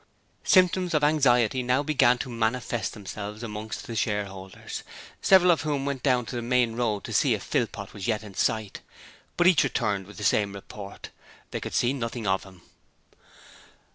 [0.45, 4.81] Symptoms of anxiety now began to manifest themselves amongst the shareholders,
[5.21, 8.23] several of whom went down to the main road to see if Philpot was yet
[8.23, 8.81] in sight,
[9.37, 11.11] but each returned with the same report
[11.51, 12.63] they could see nothing of him.